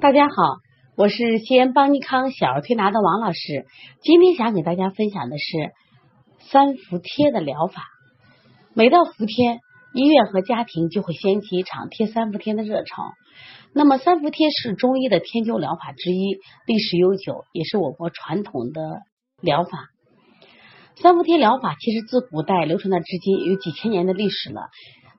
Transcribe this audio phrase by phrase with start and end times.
[0.00, 0.34] 大家好，
[0.96, 3.66] 我是西安邦尼康小儿推拿的王老师。
[4.02, 5.72] 今天想给大家分享的是
[6.40, 7.82] 三伏贴的疗法。
[8.74, 9.60] 每到伏天，
[9.94, 13.12] 医院和家庭就会掀起一场贴三伏贴的热潮。
[13.72, 19.00] 那么，三伏贴是中医的天灸疗法之一，历史悠久，也是我国传统的
[19.40, 19.88] 疗法。
[20.96, 24.68] 三伏贴疗法其实自古代流传到至今有几千年的历史了。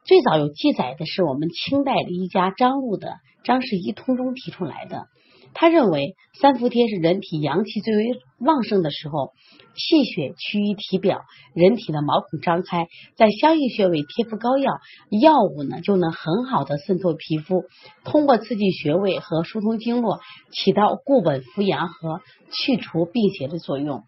[0.05, 3.07] 最早有记载的是我们清代的医家张禄的
[3.45, 5.07] 《张氏医通》中提出来的。
[5.53, 8.05] 他认为三伏贴是人体阳气最为
[8.39, 9.31] 旺盛的时候，
[9.75, 11.21] 气血趋于体表，
[11.53, 14.73] 人体的毛孔张开，在相应穴位贴敷膏药，
[15.09, 17.63] 药物呢就能很好的渗透皮肤，
[18.03, 20.19] 通过刺激穴位和疏通经络，
[20.51, 22.19] 起到固本扶阳和
[22.51, 24.03] 去除病邪的作用。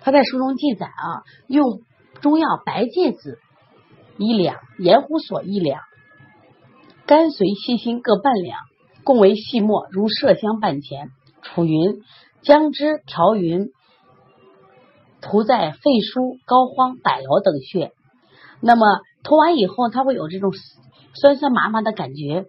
[0.00, 1.82] 他在书中记载啊，用
[2.20, 3.38] 中药白芥子。
[4.18, 5.80] 一两盐胡索一两，
[7.06, 8.58] 甘遂细辛各半两，
[9.04, 11.10] 共为细末，如麝香半钱，
[11.42, 12.02] 储匀，
[12.42, 13.70] 将之调匀，
[15.20, 17.92] 涂在肺腧、膏肓、百髎等穴。
[18.60, 20.52] 那么涂完以后，它会有这种
[21.14, 22.44] 酸酸麻麻的感觉，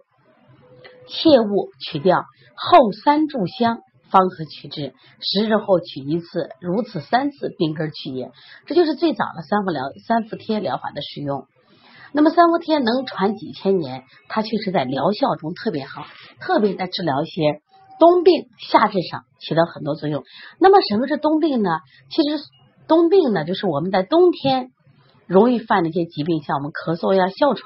[1.08, 3.80] 切勿取掉，后三炷香
[4.12, 4.94] 方可取之。
[5.18, 8.30] 十日后取一次，如此三次，病根去也。
[8.66, 11.46] 这就是最早的三伏疗、三伏贴疗法的使用。
[12.12, 16.04] 那么三伏贴能传几千年，它确实在疗效中特别好，
[16.40, 17.62] 特别在治疗一些
[17.98, 20.22] 冬病夏治上起到很多作用。
[20.60, 21.70] 那么什么是冬病呢？
[22.10, 22.44] 其实
[22.86, 24.71] 冬病呢，就是我们在冬天
[25.32, 27.64] 容易犯的一些疾病，像我们咳嗽呀、哮喘，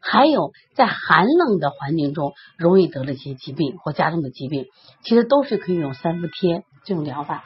[0.00, 4.64] 还有在寒冷的环境中容易得的一些疾病或加重的疾病，
[5.02, 7.44] 其实都是可以用三伏贴这种疗法。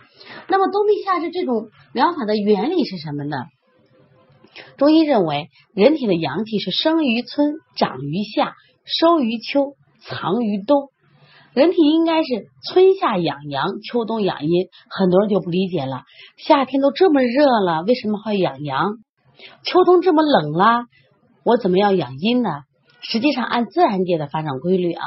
[0.48, 3.37] 那么冬病夏治这种疗法的原理是什么呢？
[4.77, 10.91] 中医认为，人体的阳气是生于春，长于夏，收于秋，藏于冬。
[11.53, 12.28] 人体应该是
[12.70, 14.69] 春夏养阳，秋冬养阴。
[14.91, 16.05] 很多人就不理解了，
[16.37, 18.94] 夏天都这么热了，为什么会养阳？
[19.65, 20.85] 秋冬这么冷了，
[21.45, 22.51] 我怎么要养阴呢？
[23.03, 25.05] 实际上，按自然界的发展规律啊，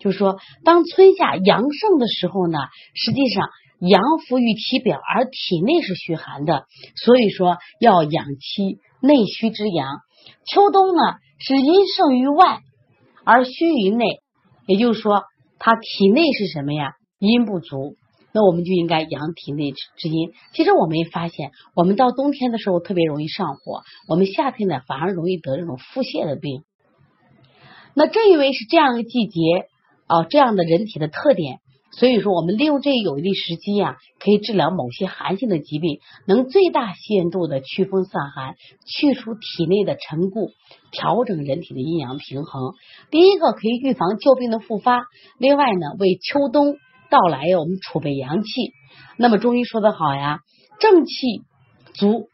[0.00, 2.58] 就是说，当春夏阳盛的时候呢，
[2.94, 3.48] 实际上。
[3.80, 6.64] 阳浮于体表，而体内是虚寒的，
[6.96, 9.98] 所以说要养其内虚之阳。
[10.50, 11.00] 秋冬呢
[11.38, 12.58] 是阴盛于外，
[13.22, 14.18] 而虚于内，
[14.66, 15.22] 也就是说
[15.60, 16.94] 它体内是什么呀？
[17.20, 17.94] 阴不足，
[18.38, 20.30] 那我们就应该养体内之阴。
[20.54, 26.62] 其实我们也发现，我们到冬天的时候特别容易上火，我们夏天呢反而容易得这种腹泻的病。
[27.94, 29.40] 那正因为是这样的季节
[30.06, 31.58] 啊，这样的人体的特点。
[31.90, 38.54] 所以说，我们利用这一有利时机呀，可以治疗某些寒性的疾病，能最大限度的祛风散寒，
[38.86, 40.50] 去除体内的沉固，
[40.92, 42.74] 调整人体的阴阳平衡。
[43.10, 45.00] 第一个可以预防旧病的复发，
[45.38, 46.76] 另外呢，为秋冬
[47.10, 48.50] 到来呀，我们储备阳气。
[49.16, 50.40] 那么中医说的好呀，
[50.80, 51.42] 正气
[51.94, 52.28] 足。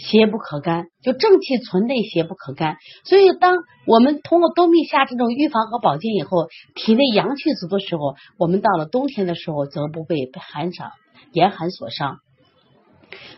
[0.00, 2.76] 邪不可干，就正气存内，邪不可干。
[3.02, 10.92] 所以，当我们通过冬病夏治这种预防和保健以后，体内阳气足的时候，我们到了冬天的时候，则不被寒伤、
[11.32, 12.18] 严寒所伤。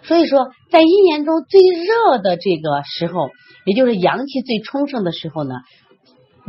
[0.02, 3.30] 所以说，在一年中最热的这个时候，
[3.64, 5.54] 也就是阳气最充盛的时候呢，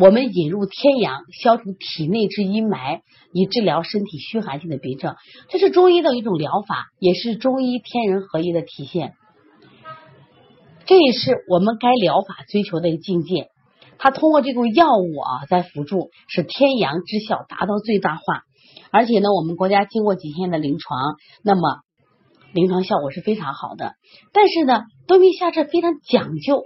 [0.01, 3.01] 我们引入天阳，消除体内之阴霾，
[3.33, 5.13] 以治疗身体虚寒性的病症。
[5.47, 9.13] 这是中医的一种疗法，也是中医天人合一的体现。
[10.87, 13.49] 这也是我们该疗法追求的一个境界。
[13.99, 18.23] 它通过这种药物啊，在辅助，使天阳之效达到最大化。
[18.89, 21.13] 而且呢，我们国家经过几天的临床，
[21.43, 21.61] 那么
[22.53, 23.93] 临床效果是非常好的。
[24.33, 26.63] 但是呢，冬病夏治非常讲究，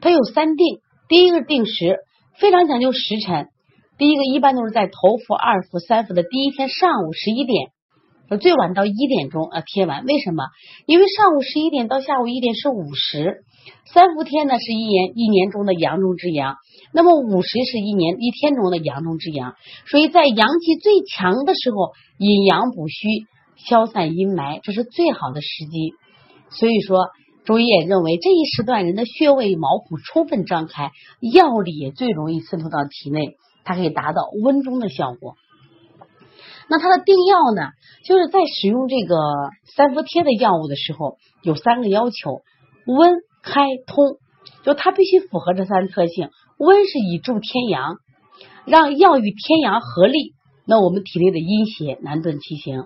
[0.00, 0.80] 它有三定。
[1.06, 1.98] 第一个定时，
[2.38, 3.48] 非常讲究时辰。
[3.96, 7.70] 第一个一般都是在头伏、二伏、三伏的第一天上午十一点。
[8.40, 10.44] 最晚到一点钟啊贴完，为什么？
[10.86, 13.44] 因为上午十一点到下午一点是午时，
[13.92, 16.56] 三伏天呢是一年一年中的阳中之阳，
[16.92, 19.54] 那么午时是一年一天中的阳中之阳，
[19.86, 23.06] 所以在阳气最强的时候，引阳补虚，
[23.56, 25.92] 消散阴霾，这是最好的时机。
[26.50, 27.06] 所以说，
[27.44, 35.34] 中医也认为这一时段人的穴位毛孔充分张开，药力也最容易渗透到体内，它可以达到温中的效果。
[36.68, 37.72] 那它的定药呢，
[38.06, 39.16] 就是在使用这个
[39.76, 42.40] 三伏贴的药物的时候，有三个要求：
[42.86, 44.16] 温、开、通，
[44.64, 46.30] 就它必须符合这三特性。
[46.56, 47.96] 温是以助天阳，
[48.64, 50.32] 让药与天阳合力，
[50.66, 52.84] 那我们体内的阴邪难顿其行。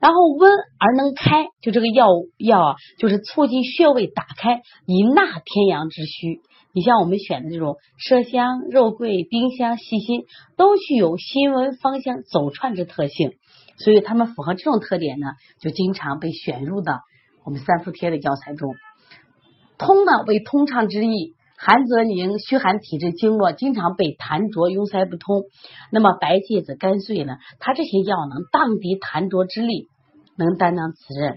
[0.00, 6.40] 然后温而能开，就这个药物药啊，就是促进穴位打开，以纳天阳之虚。
[6.74, 7.76] 你像我们选的这种
[8.08, 10.24] 麝香、肉桂、丁香、细辛，
[10.56, 13.34] 都具有辛温芳香走串之特性，
[13.76, 15.28] 所以它们符合这种特点呢，
[15.60, 17.00] 就经常被选入到
[17.44, 18.74] 我们三伏贴的教材中。
[19.78, 21.34] 通呢为通畅之意。
[21.64, 25.44] 寒则凝，虚寒体质经络经常被痰浊壅塞不通。
[25.92, 27.36] 那么白芥子、甘遂呢？
[27.60, 29.86] 它这些药能荡涤痰浊之力，
[30.36, 31.36] 能担当此任。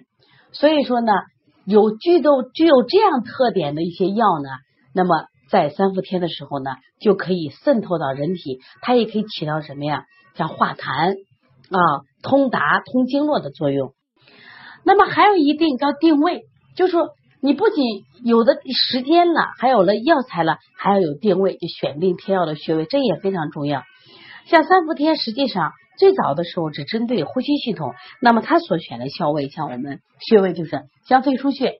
[0.52, 1.12] 所以说呢，
[1.68, 4.50] 有具有具有这样特点的一些药呢，
[4.96, 10.06] 那么在三伏天的时候呢，就可以渗透到人体，它也可以起到什么呀？
[10.34, 11.78] 像化痰啊、
[12.24, 13.94] 通达、通经络的作用。
[14.84, 16.46] 那么还有一定叫定位，
[16.76, 17.10] 就说。
[17.46, 23.84] 你不仅有的时间了，还有了药材了，还要有定位，就选定贴药的穴位，这也非常重要。
[24.48, 31.78] 像三伏贴，实际上最早的时候只针对呼吸系统，那么它所选的穴位，像我们穴位就是像肺腧穴、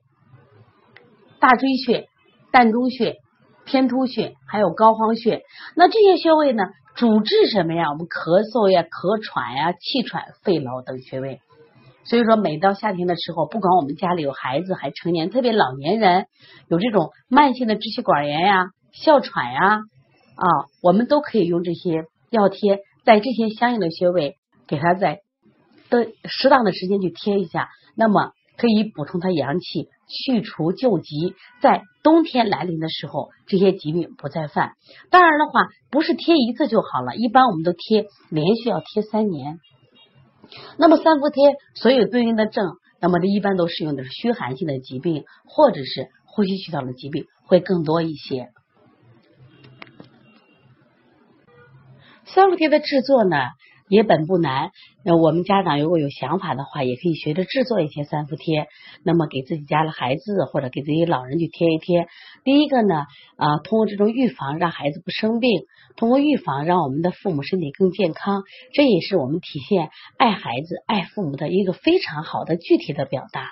[1.40, 2.06] 大椎穴、
[2.52, 3.16] 膻中穴、
[3.64, 5.42] 天突穴，还有膏肓穴。
[5.74, 6.62] 那这些穴位呢，
[6.94, 7.90] 主治什么呀？
[7.90, 11.40] 我们咳嗽呀、咳喘呀、气喘、肺痨等穴位。
[12.08, 16.26] 所以说，每到夏天的时候，不管我们家里有孩子还成年，特别老年人
[16.68, 19.78] 有这种慢性的支气管炎呀、哮喘呀
[20.36, 20.46] 啊，
[20.82, 24.36] 我们都可以用这些药贴，在这些相应的穴位
[24.68, 25.20] 给他在
[25.90, 34.72] 的适当的时间去贴一下，那么可以补充他阳气，去除旧疾，在冬天来临的时候，这些疾病不再犯。
[35.10, 39.58] 当然的话，不是贴一次就好了，一般我们都贴，连续要贴三年。
[40.78, 48.50] 那么三伏贴所有对应的症，那么这一般都适用的是虚寒性的疾病，或者是呼吸渠道的疾病会更多一些。
[52.24, 53.36] 三伏贴的制作呢？
[53.88, 54.72] 也本不难，
[55.04, 58.66] 那我们家长如果有想法的话，也可以学着制作一些三伏贴，
[59.04, 62.08] 那么给自己家的孩子或者给自己老人去贴一贴。
[62.42, 63.04] 第一个呢，
[63.36, 65.66] 啊，通过这种预防，让孩子不生病；
[65.96, 68.42] 通过预防，让我们的父母身体更健康。
[68.72, 73.50] 这也是我们体现爱孩子、爱父母的一个非常好的具体的表达。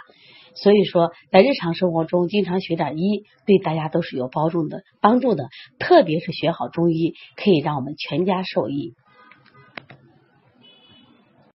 [0.56, 4.82] 所以说，在日常生活中，经常学点医，对大家都是有帮助的。
[5.00, 5.48] 帮助的，
[5.78, 8.94] 特别是学好中医，可以让我们全家受益。